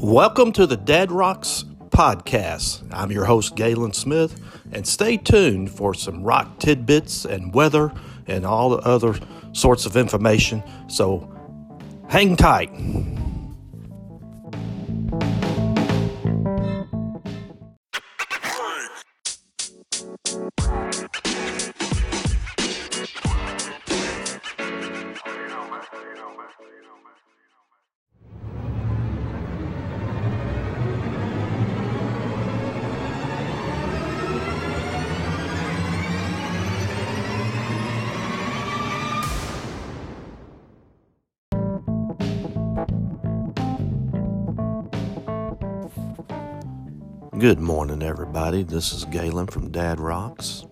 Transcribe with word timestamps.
Welcome 0.00 0.52
to 0.52 0.66
the 0.66 0.78
Dad 0.78 1.12
Rocks 1.12 1.66
podcast. 1.90 2.82
I'm 2.92 3.12
your 3.12 3.26
host, 3.26 3.56
Galen 3.56 3.92
Smith, 3.92 4.40
and 4.72 4.86
stay 4.86 5.18
tuned 5.18 5.70
for 5.70 5.92
some 5.92 6.22
rock 6.22 6.58
tidbits 6.58 7.26
and 7.26 7.52
weather 7.52 7.92
and 8.26 8.46
all 8.46 8.70
the 8.70 8.78
other 8.78 9.14
sorts 9.52 9.84
of 9.84 9.94
information. 9.98 10.62
So 10.88 11.30
hang 12.08 12.36
tight. 12.36 12.70
Good 47.42 47.58
morning, 47.58 48.04
everybody. 48.04 48.62
This 48.62 48.92
is 48.92 49.04
Galen 49.04 49.48
from 49.48 49.72
Dad 49.72 49.98
Rocks. 49.98 50.64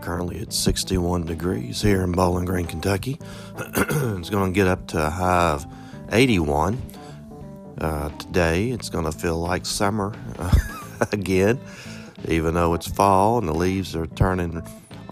Currently 0.00 0.36
it's 0.36 0.56
61 0.56 1.26
degrees 1.26 1.82
here 1.82 2.02
in 2.02 2.12
Bowling 2.12 2.44
Green, 2.44 2.64
Kentucky. 2.64 3.18
it's 3.58 4.30
going 4.30 4.52
to 4.52 4.54
get 4.54 4.68
up 4.68 4.86
to 4.86 5.04
a 5.04 5.10
high 5.10 5.50
of 5.50 5.66
81. 6.12 6.80
Uh, 7.76 8.08
today 8.10 8.70
it's 8.70 8.88
going 8.88 9.04
to 9.04 9.10
feel 9.10 9.40
like 9.40 9.66
summer 9.66 10.14
again, 11.10 11.58
even 12.28 12.54
though 12.54 12.74
it's 12.74 12.86
fall 12.86 13.38
and 13.38 13.48
the 13.48 13.52
leaves 13.52 13.96
are 13.96 14.06
turning 14.06 14.62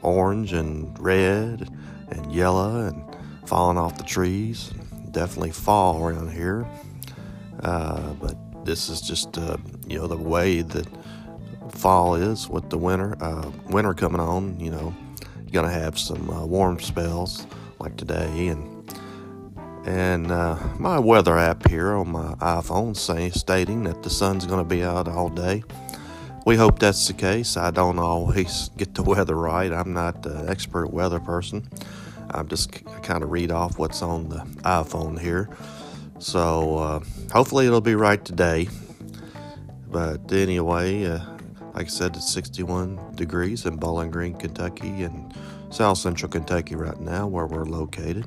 orange 0.03 0.53
and 0.53 0.97
red 1.01 1.69
and 2.11 2.33
yellow 2.33 2.87
and 2.87 3.05
falling 3.49 3.79
off 3.79 3.99
the 3.99 4.05
trees. 4.05 4.73
Definitely 5.11 5.51
fall 5.51 6.01
around 6.01 6.31
here. 6.31 6.65
Uh, 7.65 8.13
but 8.13 8.37
this 8.65 8.89
is 8.89 9.01
just 9.01 9.37
uh, 9.39 9.57
you 9.87 9.99
know 9.99 10.07
the 10.07 10.17
way 10.17 10.63
that 10.63 10.87
fall 11.71 12.15
is 12.15 12.49
with 12.49 12.71
the 12.71 12.79
winter. 12.79 13.17
Uh, 13.21 13.51
winter 13.69 13.95
coming 13.95 14.21
on, 14.21 14.59
you 14.61 14.71
know, 14.71 14.95
you're 15.37 15.63
gonna 15.63 15.73
have 15.73 15.99
some 15.99 16.29
uh, 16.31 16.45
warm 16.45 16.81
spells 16.81 17.47
like 17.79 17.97
today, 17.97 18.49
and 18.49 18.73
and 19.87 20.33
uh, 20.33 20.57
my 20.79 20.99
weather 20.99 21.39
app 21.39 21.69
here 21.69 21.95
on 21.95 22.11
my 22.11 22.35
iPhone 22.37 22.97
saying 22.97 23.33
stating 23.33 23.85
that 23.85 24.03
the 24.03 24.11
sun's 24.11 24.47
gonna 24.47 24.65
be 24.65 24.83
out 24.83 25.09
all 25.09 25.29
day. 25.29 25.63
We 26.45 26.57
hope 26.57 26.79
that's 26.79 27.07
the 27.09 27.13
case. 27.13 27.57
I 27.57 27.71
don't 27.71 27.99
always 27.99 28.71
get 28.77 28.95
the 28.95 29.03
weather 29.03 29.35
right. 29.35 29.73
I'm 29.73 29.93
not 29.93 30.25
an 30.27 30.49
expert 30.49 30.93
weather 30.93 31.21
person. 31.21 31.69
I'm 32.31 32.49
just 32.49 32.85
kind 33.03 33.23
of 33.23 33.31
read 33.31 33.51
off 33.53 33.79
what's 33.79 34.03
on 34.03 34.29
the 34.29 34.39
iPhone 34.63 35.21
here. 35.21 35.49
So 36.19 36.79
uh, 36.79 37.01
hopefully 37.33 37.67
it'll 37.67 37.81
be 37.81 37.95
right 37.95 38.25
today. 38.25 38.69
But 39.97 40.31
anyway, 40.31 41.07
uh, 41.07 41.21
like 41.73 41.87
I 41.87 41.89
said, 41.89 42.17
it's 42.17 42.31
61 42.31 43.15
degrees 43.15 43.65
in 43.65 43.77
Bowling 43.77 44.11
Green, 44.11 44.35
Kentucky, 44.35 45.05
and 45.05 45.33
South 45.71 45.97
Central 45.97 46.31
Kentucky 46.31 46.75
right 46.75 47.01
now, 47.01 47.27
where 47.27 47.47
we're 47.47 47.65
located. 47.65 48.27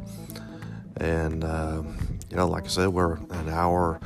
And 0.98 1.44
uh, 1.44 1.84
you 2.32 2.38
know, 2.38 2.48
like 2.48 2.66
I 2.66 2.70
said, 2.70 2.88
we're 2.88 3.18
an 3.18 3.50
hour 3.50 4.00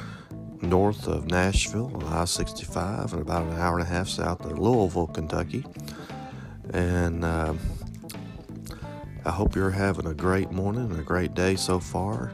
north 0.62 1.08
of 1.08 1.28
Nashville 1.28 1.90
on 1.96 2.04
I-65, 2.04 3.14
and 3.14 3.22
about 3.22 3.44
an 3.44 3.58
hour 3.58 3.80
and 3.80 3.88
a 3.88 3.90
half 3.90 4.10
south 4.10 4.44
of 4.44 4.60
Louisville, 4.60 5.08
Kentucky. 5.08 5.66
And 6.72 7.24
uh, 7.24 7.54
I 9.24 9.32
hope 9.32 9.56
you're 9.56 9.72
having 9.72 10.08
a 10.08 10.14
great 10.14 10.52
morning 10.52 10.92
and 10.92 11.00
a 11.00 11.04
great 11.04 11.34
day 11.34 11.56
so 11.56 11.80
far 11.80 12.34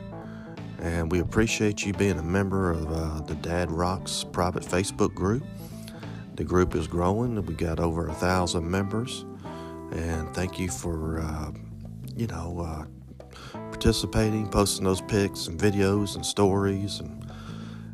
and 0.82 1.12
we 1.12 1.20
appreciate 1.20 1.86
you 1.86 1.94
being 1.94 2.18
a 2.18 2.24
member 2.24 2.72
of 2.72 2.92
uh, 2.92 3.22
the 3.22 3.36
Dad 3.36 3.70
Rocks 3.70 4.26
private 4.32 4.64
Facebook 4.64 5.14
group. 5.14 5.44
The 6.36 6.44
group 6.44 6.74
is 6.76 6.88
growing. 6.88 7.44
We 7.46 7.54
got 7.54 7.80
over 7.80 8.08
a 8.08 8.14
thousand 8.14 8.70
members, 8.70 9.26
and 9.92 10.34
thank 10.34 10.58
you 10.58 10.70
for 10.70 11.20
uh, 11.20 11.52
you 12.16 12.28
know 12.28 12.60
uh, 12.60 13.60
participating, 13.72 14.48
posting 14.48 14.86
those 14.86 15.02
pics 15.02 15.48
and 15.48 15.60
videos 15.60 16.16
and 16.16 16.26
stories, 16.26 17.00
and 17.00 17.30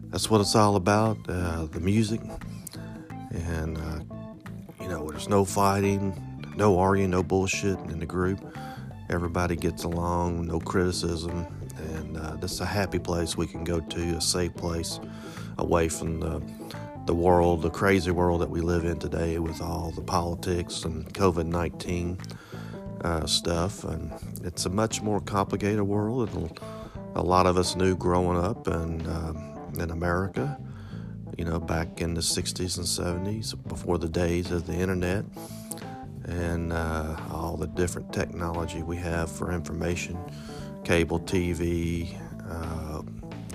that's 0.10 0.30
what 0.30 0.42
it's 0.42 0.56
all 0.56 0.76
about. 0.76 1.18
Uh, 1.28 1.66
the 1.66 1.80
music, 1.80 2.22
and 3.32 3.78
uh, 3.78 4.00
you 4.80 4.88
know, 4.88 5.10
there's 5.10 5.28
no 5.28 5.44
fighting, 5.44 6.14
no 6.56 6.78
arguing, 6.78 7.10
no 7.10 7.24
bullshit 7.24 7.80
in 7.90 7.98
the 7.98 8.06
group. 8.06 8.40
Everybody 9.10 9.56
gets 9.56 9.84
along, 9.84 10.46
no 10.46 10.60
criticism, 10.60 11.48
uh, 12.26 12.36
this 12.38 12.54
is 12.54 12.62
a 12.62 12.66
happy 12.66 13.00
place 13.00 13.38
we 13.38 13.48
can 13.48 13.64
go 13.64 13.80
to, 13.80 14.18
a 14.18 14.22
safe 14.22 14.56
place 14.56 15.00
away 15.58 15.88
from 15.88 16.20
the 16.20 16.42
the 17.06 17.14
world, 17.14 17.62
the 17.62 17.70
crazy 17.70 18.10
world 18.10 18.42
that 18.42 18.50
we 18.50 18.62
live 18.62 18.84
in 18.84 18.98
today 18.98 19.38
with 19.38 19.62
all 19.62 19.92
the 19.92 20.02
politics 20.02 20.86
and 20.86 21.14
COVID 21.14 21.46
19 21.46 22.18
uh, 23.02 23.28
stuff. 23.28 23.84
And 23.84 24.12
it's 24.44 24.66
a 24.66 24.70
much 24.70 25.04
more 25.04 25.22
complicated 25.22 25.84
world 25.84 26.30
than 26.30 26.50
a 27.14 27.22
lot 27.22 27.46
of 27.46 27.58
us 27.58 27.76
knew 27.76 27.96
growing 27.96 28.38
up 28.38 28.68
in, 28.68 29.08
um, 29.08 29.72
in 29.78 29.92
America, 29.92 30.60
you 31.38 31.46
know, 31.46 31.60
back 31.60 32.02
in 32.02 32.16
the 32.16 32.22
60s 32.22 32.78
and 32.78 33.26
70s, 33.28 33.56
before 33.68 34.00
the 34.00 34.10
days 34.10 34.50
of 34.50 34.66
the 34.66 34.74
internet 34.74 35.26
and 36.24 36.74
uh, 36.74 37.16
all 37.30 37.56
the 37.56 37.68
different 37.68 38.12
technology 38.12 38.82
we 38.82 38.98
have 38.98 39.32
for 39.32 39.52
information 39.52 40.18
cable 40.86 41.20
TV, 41.20 42.16
uh, 42.48 43.02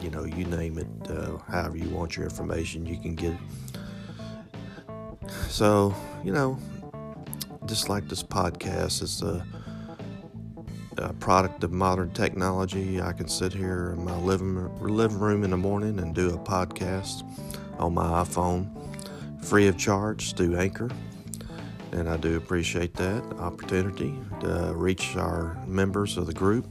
you 0.02 0.10
know, 0.10 0.24
you 0.24 0.44
name 0.44 0.78
it, 0.78 1.10
uh, 1.10 1.38
however 1.48 1.78
you 1.78 1.88
want 1.88 2.16
your 2.16 2.24
information, 2.24 2.84
you 2.84 2.98
can 2.98 3.14
get 3.14 3.32
it. 3.32 5.30
So, 5.48 5.94
you 6.24 6.32
know, 6.32 6.58
just 7.66 7.88
like 7.88 8.08
this 8.08 8.22
podcast 8.22 9.00
is 9.02 9.22
a, 9.22 9.46
a, 10.98 11.12
product 11.14 11.62
of 11.62 11.70
modern 11.70 12.10
technology, 12.10 13.00
I 13.00 13.12
can 13.12 13.28
sit 13.28 13.52
here 13.52 13.94
in 13.96 14.04
my 14.04 14.16
living, 14.18 14.68
living 14.80 15.18
room 15.20 15.44
in 15.44 15.50
the 15.50 15.56
morning 15.56 16.00
and 16.00 16.12
do 16.12 16.34
a 16.34 16.38
podcast 16.38 17.22
on 17.78 17.94
my 17.94 18.24
iPhone 18.24 18.68
free 19.44 19.68
of 19.68 19.78
charge 19.78 20.34
through 20.34 20.56
Anchor. 20.56 20.90
And 21.92 22.08
I 22.08 22.16
do 22.16 22.36
appreciate 22.36 22.94
that 22.94 23.22
opportunity 23.38 24.18
to 24.40 24.72
reach 24.74 25.16
our 25.16 25.56
members 25.66 26.16
of 26.16 26.26
the 26.26 26.34
group 26.34 26.66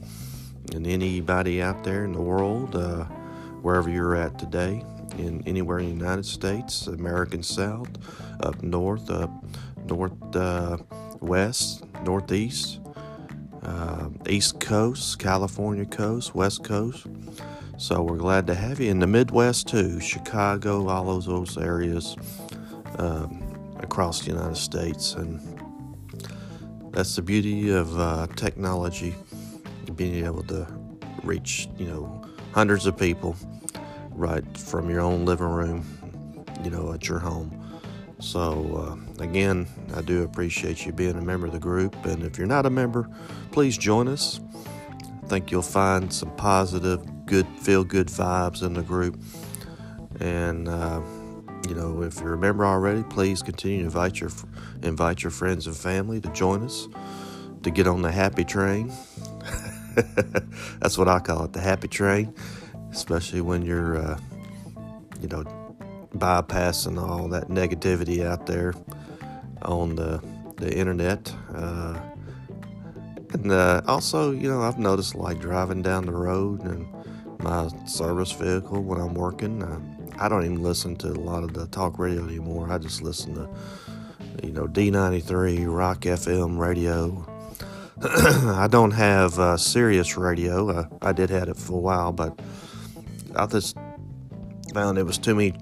and 0.74 0.86
anybody 0.86 1.62
out 1.62 1.84
there 1.84 2.04
in 2.04 2.12
the 2.12 2.20
world, 2.20 2.76
uh, 2.76 3.04
wherever 3.62 3.90
you're 3.90 4.16
at 4.16 4.38
today, 4.38 4.84
in 5.18 5.42
anywhere 5.46 5.78
in 5.78 5.86
the 5.86 5.92
United 5.92 6.26
States, 6.26 6.86
American 6.86 7.42
South, 7.42 7.88
up 8.40 8.62
north, 8.62 9.10
up 9.10 9.30
north 9.86 10.36
uh, 10.36 10.78
west, 11.20 11.84
northeast, 12.04 12.80
uh, 13.62 14.08
east 14.28 14.60
coast, 14.60 15.18
California 15.18 15.84
coast, 15.84 16.34
west 16.34 16.64
coast. 16.64 17.06
So 17.76 18.02
we're 18.02 18.16
glad 18.16 18.46
to 18.48 18.54
have 18.54 18.78
you. 18.80 18.90
In 18.90 18.98
the 18.98 19.06
Midwest 19.06 19.68
too, 19.68 20.00
Chicago, 20.00 20.88
all 20.88 21.04
those 21.04 21.26
those 21.26 21.58
areas 21.58 22.16
um, 22.98 23.42
across 23.78 24.20
the 24.20 24.32
United 24.32 24.56
States, 24.56 25.14
and 25.14 25.40
that's 26.92 27.16
the 27.16 27.22
beauty 27.22 27.70
of 27.70 27.98
uh, 27.98 28.26
technology 28.36 29.14
being 29.94 30.24
able 30.24 30.42
to 30.44 30.66
reach, 31.22 31.68
you 31.78 31.86
know, 31.86 32.24
hundreds 32.52 32.86
of 32.86 32.96
people 32.96 33.36
right 34.10 34.44
from 34.58 34.90
your 34.90 35.00
own 35.00 35.24
living 35.24 35.48
room, 35.48 35.84
you 36.62 36.70
know, 36.70 36.92
at 36.92 37.08
your 37.08 37.18
home. 37.18 37.56
So, 38.18 38.98
uh, 39.18 39.22
again, 39.22 39.66
I 39.94 40.02
do 40.02 40.24
appreciate 40.24 40.84
you 40.84 40.92
being 40.92 41.16
a 41.16 41.22
member 41.22 41.46
of 41.46 41.52
the 41.52 41.58
group. 41.58 42.04
And 42.04 42.22
if 42.22 42.36
you're 42.36 42.46
not 42.46 42.66
a 42.66 42.70
member, 42.70 43.08
please 43.50 43.78
join 43.78 44.08
us. 44.08 44.40
I 45.22 45.26
think 45.26 45.50
you'll 45.50 45.62
find 45.62 46.12
some 46.12 46.34
positive, 46.36 47.00
good, 47.24 47.46
feel 47.60 47.82
good 47.82 48.08
vibes 48.08 48.62
in 48.62 48.74
the 48.74 48.82
group. 48.82 49.18
And, 50.20 50.68
uh, 50.68 51.00
you 51.68 51.74
know, 51.74 52.02
if 52.02 52.20
you're 52.20 52.34
a 52.34 52.38
member 52.38 52.66
already, 52.66 53.02
please 53.04 53.42
continue 53.42 53.78
to 53.78 53.84
invite 53.84 54.20
your 54.20 54.30
invite 54.82 55.22
your 55.22 55.30
friends 55.30 55.66
and 55.66 55.76
family 55.76 56.20
to 56.20 56.28
join 56.32 56.62
us 56.62 56.88
to 57.62 57.70
get 57.70 57.86
on 57.86 58.02
the 58.02 58.10
happy 58.10 58.44
train. 58.44 58.92
That's 60.80 60.98
what 60.98 61.08
I 61.08 61.18
call 61.18 61.44
it, 61.44 61.52
the 61.52 61.60
happy 61.60 61.88
train, 61.88 62.34
especially 62.92 63.40
when 63.40 63.62
you're, 63.62 63.98
uh, 63.98 64.18
you 65.20 65.28
know, 65.28 65.44
bypassing 66.16 67.00
all 67.00 67.28
that 67.28 67.48
negativity 67.48 68.24
out 68.24 68.46
there 68.46 68.74
on 69.62 69.96
the, 69.96 70.22
the 70.56 70.72
internet. 70.72 71.32
Uh, 71.54 71.98
and 73.32 73.52
uh, 73.52 73.82
also, 73.86 74.32
you 74.32 74.48
know, 74.48 74.62
I've 74.62 74.78
noticed 74.78 75.14
like 75.14 75.40
driving 75.40 75.82
down 75.82 76.06
the 76.06 76.12
road 76.12 76.62
and 76.64 76.86
my 77.42 77.68
service 77.86 78.32
vehicle 78.32 78.82
when 78.82 79.00
I'm 79.00 79.14
working, 79.14 79.62
uh, 79.62 79.80
I 80.18 80.28
don't 80.28 80.44
even 80.44 80.62
listen 80.62 80.96
to 80.96 81.08
a 81.08 81.20
lot 81.20 81.44
of 81.44 81.54
the 81.54 81.66
talk 81.68 81.98
radio 81.98 82.24
anymore. 82.24 82.70
I 82.70 82.78
just 82.78 83.02
listen 83.02 83.34
to, 83.34 83.48
you 84.42 84.52
know, 84.52 84.66
D93, 84.66 85.64
Rock 85.74 86.00
FM 86.00 86.58
radio. 86.58 87.26
I 88.02 88.66
don't 88.66 88.92
have 88.92 89.38
uh, 89.38 89.58
Sirius 89.58 90.16
radio. 90.16 90.70
Uh, 90.70 90.84
I 91.02 91.12
did 91.12 91.28
have 91.28 91.50
it 91.50 91.56
for 91.58 91.74
a 91.74 91.80
while, 91.80 92.12
but 92.12 92.40
I 93.36 93.44
just 93.44 93.76
found 94.72 94.96
it 94.96 95.02
was 95.02 95.18
too 95.18 95.34
many 95.34 95.52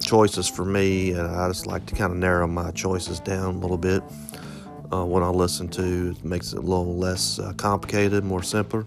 choices 0.00 0.48
for 0.48 0.64
me, 0.64 1.12
and 1.12 1.28
I 1.28 1.46
just 1.46 1.68
like 1.68 1.86
to 1.86 1.94
kind 1.94 2.10
of 2.10 2.18
narrow 2.18 2.48
my 2.48 2.72
choices 2.72 3.20
down 3.20 3.54
a 3.54 3.58
little 3.58 3.78
bit. 3.78 4.02
Uh, 4.92 5.04
what 5.04 5.22
I 5.22 5.28
listen 5.28 5.68
to 5.68 6.10
it 6.10 6.24
makes 6.24 6.52
it 6.52 6.58
a 6.58 6.60
little 6.60 6.96
less 6.96 7.38
uh, 7.38 7.52
complicated, 7.52 8.24
more 8.24 8.42
simpler. 8.42 8.84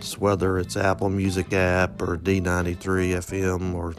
Just 0.00 0.20
whether 0.20 0.58
it's 0.58 0.76
Apple 0.76 1.08
Music 1.08 1.52
app 1.52 2.02
or 2.02 2.16
D93 2.16 2.78
FM, 3.14 3.74
or 3.74 3.94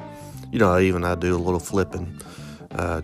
you 0.52 0.60
know, 0.60 0.78
even 0.78 1.06
I 1.06 1.16
do 1.16 1.38
a 1.38 1.40
little 1.40 1.62
flipping, 1.62 2.20
uh, 2.72 3.02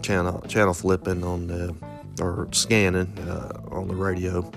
channel 0.00 0.40
channel 0.48 0.72
flipping 0.72 1.22
on 1.24 1.46
the 1.46 1.76
or 2.20 2.48
scanning 2.52 3.18
uh, 3.20 3.60
on 3.70 3.88
the 3.88 3.94
radio. 3.94 4.50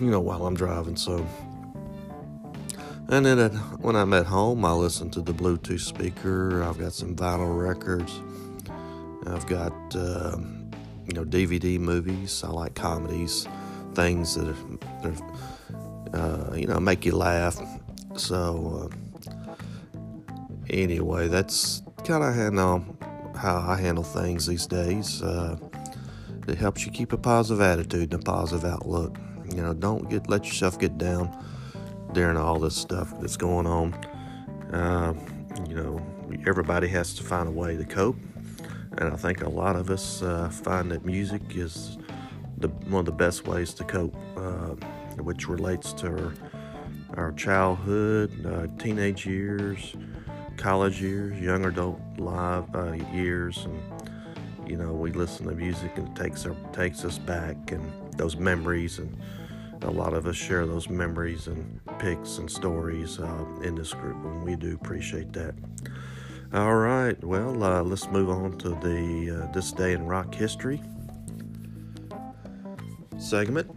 You 0.00 0.10
know, 0.10 0.20
while 0.20 0.46
I'm 0.46 0.54
driving, 0.54 0.96
so 0.96 1.26
and 3.08 3.24
then 3.24 3.50
when 3.80 3.94
I'm 3.94 4.12
at 4.14 4.26
home, 4.26 4.64
I 4.64 4.72
listen 4.72 5.10
to 5.10 5.22
the 5.22 5.32
Bluetooth 5.32 5.80
speaker. 5.80 6.62
I've 6.64 6.78
got 6.78 6.92
some 6.92 7.14
vinyl 7.14 7.56
records. 7.56 8.20
I've 9.26 9.46
got 9.46 9.72
uh, 9.94 10.36
you 11.06 11.14
know 11.14 11.24
DVD 11.24 11.78
movies. 11.78 12.42
I 12.44 12.48
like 12.48 12.74
comedies, 12.74 13.46
things 13.94 14.34
that 14.34 14.54
are, 15.04 16.18
uh, 16.18 16.54
you 16.56 16.66
know 16.66 16.80
make 16.80 17.04
you 17.04 17.16
laugh. 17.16 17.60
So 18.16 18.90
uh, 18.90 19.56
anyway, 20.68 21.28
that's 21.28 21.82
kind 22.04 22.24
of 22.24 22.34
handle 22.34 22.84
how 23.36 23.58
I 23.58 23.80
handle 23.80 24.04
things 24.04 24.46
these 24.46 24.66
days. 24.66 25.22
Uh, 25.22 25.56
it 26.48 26.58
helps 26.58 26.86
you 26.86 26.92
keep 26.92 27.12
a 27.12 27.18
positive 27.18 27.60
attitude 27.60 28.12
and 28.12 28.22
a 28.22 28.24
positive 28.24 28.64
outlook. 28.64 29.16
You 29.50 29.62
know, 29.62 29.74
don't 29.74 30.08
get 30.08 30.28
let 30.28 30.44
yourself 30.46 30.78
get 30.78 30.98
down 30.98 31.30
during 32.12 32.36
all 32.36 32.58
this 32.58 32.76
stuff 32.76 33.12
that's 33.20 33.36
going 33.36 33.66
on. 33.66 33.94
Uh, 34.72 35.14
you 35.68 35.74
know, 35.74 36.00
everybody 36.46 36.88
has 36.88 37.14
to 37.14 37.22
find 37.22 37.48
a 37.48 37.52
way 37.52 37.76
to 37.76 37.84
cope, 37.84 38.16
and 38.98 39.12
I 39.12 39.16
think 39.16 39.42
a 39.42 39.48
lot 39.48 39.76
of 39.76 39.90
us 39.90 40.22
uh, 40.22 40.48
find 40.48 40.90
that 40.90 41.04
music 41.04 41.42
is 41.54 41.98
the, 42.58 42.68
one 42.68 43.00
of 43.00 43.06
the 43.06 43.12
best 43.12 43.46
ways 43.46 43.74
to 43.74 43.84
cope, 43.84 44.16
uh, 44.36 44.74
which 45.22 45.48
relates 45.48 45.92
to 45.94 46.08
our, 46.08 46.34
our 47.14 47.32
childhood, 47.32 48.30
uh, 48.46 48.66
teenage 48.82 49.26
years, 49.26 49.94
college 50.56 51.00
years, 51.00 51.38
young 51.40 51.64
adult 51.64 52.00
live 52.18 52.74
uh, 52.74 52.92
years, 53.12 53.66
and 53.66 53.80
you 54.66 54.76
know, 54.76 54.92
we 54.92 55.12
listen 55.12 55.46
to 55.46 55.54
music 55.54 55.96
and 55.96 56.08
it 56.08 56.14
takes 56.16 56.46
our, 56.46 56.54
takes 56.72 57.04
us 57.04 57.18
back 57.18 57.72
and 57.72 57.90
those 58.14 58.36
memories 58.36 58.98
and 58.98 59.16
a 59.82 59.90
lot 59.90 60.14
of 60.14 60.26
us 60.26 60.36
share 60.36 60.66
those 60.66 60.88
memories 60.88 61.46
and 61.46 61.80
pics 61.98 62.38
and 62.38 62.50
stories 62.50 63.20
uh, 63.20 63.44
in 63.62 63.74
this 63.74 63.92
group, 63.92 64.16
and 64.24 64.42
we 64.42 64.56
do 64.56 64.74
appreciate 64.74 65.32
that. 65.32 65.54
All 66.52 66.76
right, 66.76 67.22
well, 67.22 67.62
uh, 67.62 67.82
let's 67.82 68.08
move 68.08 68.30
on 68.30 68.56
to 68.58 68.70
the 68.70 69.42
uh, 69.42 69.52
This 69.52 69.72
Day 69.72 69.92
in 69.92 70.06
Rock 70.06 70.34
History 70.34 70.80
segment. 73.18 73.70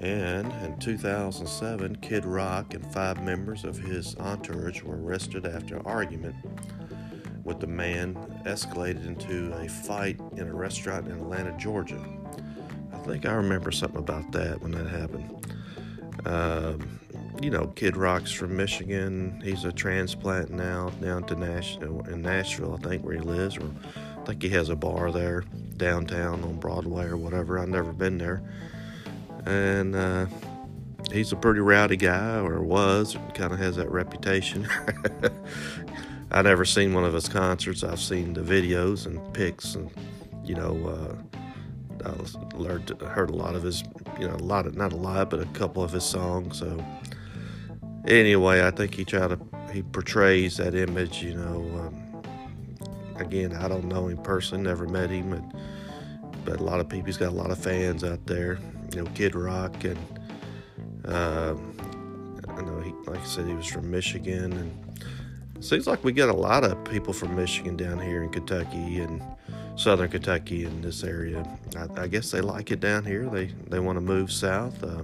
And 0.00 0.52
in 0.62 0.78
2007, 0.78 1.96
Kid 1.96 2.26
Rock 2.26 2.74
and 2.74 2.92
five 2.92 3.22
members 3.22 3.64
of 3.64 3.78
his 3.78 4.14
entourage 4.16 4.82
were 4.82 5.02
arrested 5.02 5.46
after 5.46 5.76
an 5.76 5.86
argument 5.86 6.36
with 7.44 7.60
the 7.60 7.66
man 7.66 8.14
escalated 8.46 9.06
into 9.06 9.52
a 9.58 9.68
fight 9.68 10.18
in 10.36 10.48
a 10.48 10.54
restaurant 10.54 11.06
in 11.06 11.12
Atlanta, 11.12 11.56
Georgia 11.58 12.02
I 13.04 13.06
think 13.06 13.26
I 13.26 13.32
remember 13.34 13.70
something 13.70 13.98
about 13.98 14.32
that 14.32 14.62
when 14.62 14.72
that 14.72 14.86
happened. 14.86 15.46
Um, 16.24 17.00
you 17.42 17.50
know, 17.50 17.66
Kid 17.68 17.98
Rock's 17.98 18.32
from 18.32 18.56
Michigan. 18.56 19.42
He's 19.44 19.64
a 19.64 19.72
transplant 19.72 20.50
now 20.50 20.88
down 21.02 21.24
to 21.24 21.36
Nashville, 21.36 22.00
in 22.08 22.22
Nashville, 22.22 22.78
I 22.80 22.88
think, 22.88 23.04
where 23.04 23.14
he 23.14 23.20
lives. 23.20 23.58
Or 23.58 23.70
I 23.94 24.24
think 24.24 24.42
he 24.42 24.48
has 24.50 24.70
a 24.70 24.76
bar 24.76 25.12
there 25.12 25.44
downtown 25.76 26.42
on 26.44 26.56
Broadway 26.56 27.04
or 27.04 27.18
whatever. 27.18 27.58
I've 27.58 27.68
never 27.68 27.92
been 27.92 28.16
there. 28.16 28.42
And 29.44 29.94
uh, 29.94 30.26
he's 31.12 31.32
a 31.32 31.36
pretty 31.36 31.60
rowdy 31.60 31.96
guy, 31.96 32.38
or 32.38 32.62
was, 32.62 33.18
kind 33.34 33.52
of 33.52 33.58
has 33.58 33.76
that 33.76 33.90
reputation. 33.90 34.66
I 36.34 36.42
never 36.42 36.64
seen 36.64 36.92
one 36.92 37.04
of 37.04 37.14
his 37.14 37.28
concerts. 37.28 37.84
I've 37.84 38.00
seen 38.00 38.32
the 38.32 38.40
videos 38.40 39.06
and 39.06 39.32
pics, 39.32 39.76
and 39.76 39.88
you 40.42 40.56
know, 40.56 41.16
uh, 42.04 42.10
I 42.10 42.56
learned 42.56 42.90
heard 43.02 43.30
a 43.30 43.36
lot 43.36 43.54
of 43.54 43.62
his, 43.62 43.84
you 44.18 44.26
know, 44.26 44.34
a 44.34 44.42
lot 44.42 44.66
of 44.66 44.76
not 44.76 44.92
a 44.92 44.96
lot, 44.96 45.30
but 45.30 45.38
a 45.38 45.46
couple 45.46 45.84
of 45.84 45.92
his 45.92 46.02
songs. 46.02 46.58
So 46.58 46.84
anyway, 48.08 48.66
I 48.66 48.72
think 48.72 48.94
he 48.94 49.04
tried 49.04 49.28
to 49.28 49.38
he 49.72 49.84
portrays 49.84 50.56
that 50.56 50.74
image. 50.74 51.22
You 51.22 51.34
know, 51.34 51.60
um, 51.78 52.22
again, 53.14 53.54
I 53.54 53.68
don't 53.68 53.84
know 53.84 54.08
him 54.08 54.18
personally, 54.18 54.64
never 54.64 54.88
met 54.88 55.10
him, 55.10 55.30
but, 55.30 55.60
but 56.44 56.60
a 56.60 56.64
lot 56.64 56.80
of 56.80 56.88
people. 56.88 57.06
He's 57.06 57.16
got 57.16 57.28
a 57.28 57.36
lot 57.36 57.52
of 57.52 57.58
fans 57.58 58.02
out 58.02 58.26
there. 58.26 58.58
You 58.92 59.04
know, 59.04 59.10
Kid 59.14 59.36
Rock, 59.36 59.84
and 59.84 59.98
um, 61.04 61.76
I 62.48 62.60
know 62.62 62.80
he, 62.80 62.90
like 63.08 63.20
I 63.20 63.24
said, 63.24 63.46
he 63.46 63.54
was 63.54 63.68
from 63.68 63.88
Michigan, 63.88 64.52
and 64.52 64.84
seems 65.60 65.86
like 65.86 66.04
we 66.04 66.12
got 66.12 66.28
a 66.28 66.34
lot 66.34 66.64
of 66.64 66.84
people 66.84 67.12
from 67.12 67.36
Michigan 67.36 67.76
down 67.76 67.98
here 67.98 68.22
in 68.22 68.30
Kentucky, 68.30 69.00
and 69.00 69.22
southern 69.76 70.08
Kentucky 70.08 70.64
in 70.64 70.80
this 70.80 71.02
area. 71.02 71.44
I, 71.76 72.02
I, 72.02 72.06
guess 72.06 72.30
they 72.30 72.40
like 72.40 72.70
it 72.70 72.80
down 72.80 73.04
here. 73.04 73.28
They 73.28 73.46
they 73.68 73.80
want 73.80 73.96
to 73.96 74.00
move 74.00 74.30
south. 74.32 74.82
Uh, 74.82 75.02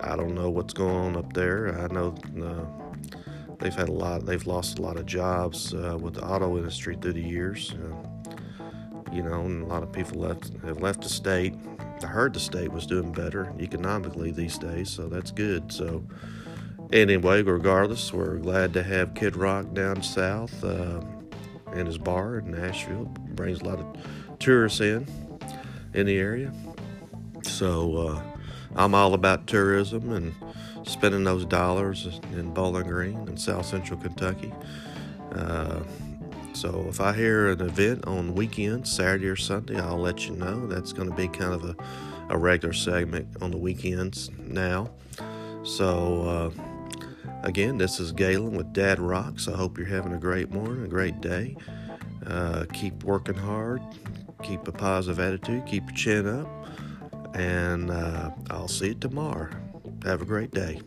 I 0.00 0.16
don't 0.16 0.34
know 0.34 0.50
what's 0.50 0.72
going 0.74 0.94
on 0.94 1.16
up 1.16 1.32
there. 1.32 1.78
I 1.78 1.92
know 1.92 2.14
uh, 2.42 3.54
they've 3.58 3.74
had 3.74 3.88
a 3.88 3.92
lot. 3.92 4.26
They've 4.26 4.46
lost 4.46 4.78
a 4.78 4.82
lot 4.82 4.96
of 4.96 5.06
jobs 5.06 5.74
uh, 5.74 5.98
with 6.00 6.14
the 6.14 6.24
auto 6.24 6.56
industry 6.56 6.96
through 7.00 7.14
the 7.14 7.22
years. 7.22 7.74
Uh, 7.74 8.32
you 9.12 9.22
know, 9.22 9.42
and 9.42 9.62
a 9.62 9.66
lot 9.66 9.82
of 9.82 9.92
people 9.92 10.20
left 10.20 10.50
have 10.64 10.80
left 10.80 11.02
the 11.02 11.08
state. 11.08 11.54
I 12.02 12.06
heard 12.06 12.34
the 12.34 12.40
state 12.40 12.72
was 12.72 12.86
doing 12.86 13.12
better 13.12 13.52
economically 13.60 14.32
these 14.32 14.58
days, 14.58 14.90
so 14.90 15.06
that's 15.06 15.30
good. 15.30 15.70
So 15.70 16.04
anyway, 16.92 17.42
regardless, 17.42 18.12
we're 18.12 18.38
glad 18.38 18.72
to 18.74 18.82
have 18.82 19.14
Kid 19.14 19.36
Rock 19.36 19.72
down 19.74 20.02
south. 20.02 20.62
Uh, 20.62 21.00
and 21.72 21.86
his 21.86 21.98
bar 21.98 22.38
in 22.38 22.50
Nashville. 22.50 23.04
Brings 23.34 23.60
a 23.60 23.64
lot 23.64 23.78
of 23.78 23.96
tourists 24.38 24.80
in 24.80 25.06
in 25.94 26.06
the 26.06 26.18
area. 26.18 26.52
So 27.42 27.96
uh, 27.96 28.22
I'm 28.76 28.94
all 28.94 29.14
about 29.14 29.46
tourism 29.46 30.12
and 30.12 30.34
spending 30.84 31.24
those 31.24 31.44
dollars 31.44 32.20
in 32.32 32.52
Bowling 32.52 32.86
Green 32.86 33.28
in 33.28 33.36
South 33.36 33.66
Central 33.66 33.98
Kentucky. 33.98 34.52
Uh, 35.32 35.80
so 36.52 36.86
if 36.88 37.00
I 37.00 37.14
hear 37.14 37.48
an 37.48 37.62
event 37.62 38.06
on 38.06 38.34
weekends, 38.34 38.92
Saturday 38.92 39.28
or 39.28 39.36
Sunday, 39.36 39.80
I'll 39.80 39.98
let 39.98 40.28
you 40.28 40.36
know. 40.36 40.66
That's 40.66 40.92
going 40.92 41.08
to 41.08 41.14
be 41.14 41.28
kind 41.28 41.54
of 41.54 41.64
a, 41.64 41.76
a 42.28 42.36
regular 42.36 42.74
segment 42.74 43.28
on 43.40 43.50
the 43.50 43.56
weekends 43.56 44.30
now. 44.38 44.90
So 45.62 46.52
uh, 46.56 46.71
Again, 47.42 47.76
this 47.76 47.98
is 47.98 48.12
Galen 48.12 48.56
with 48.56 48.72
Dad 48.72 49.00
Rocks. 49.00 49.48
I 49.48 49.56
hope 49.56 49.76
you're 49.76 49.88
having 49.88 50.12
a 50.12 50.18
great 50.18 50.52
morning, 50.52 50.84
a 50.84 50.88
great 50.88 51.20
day. 51.20 51.56
Uh, 52.24 52.66
keep 52.72 53.02
working 53.02 53.34
hard, 53.34 53.82
keep 54.44 54.68
a 54.68 54.72
positive 54.72 55.18
attitude, 55.18 55.66
keep 55.66 55.82
your 55.86 55.96
chin 55.96 56.28
up, 56.28 56.46
and 57.34 57.90
uh, 57.90 58.30
I'll 58.48 58.68
see 58.68 58.88
you 58.88 58.94
tomorrow. 58.94 59.50
Have 60.04 60.22
a 60.22 60.24
great 60.24 60.52
day. 60.52 60.80